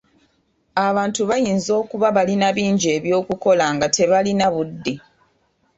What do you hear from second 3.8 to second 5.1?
tebalina budde.